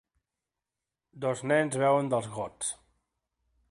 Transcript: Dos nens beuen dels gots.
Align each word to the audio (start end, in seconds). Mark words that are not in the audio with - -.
Dos 1.25 1.39
nens 1.53 1.79
beuen 1.85 2.13
dels 2.15 2.31
gots. 2.39 2.77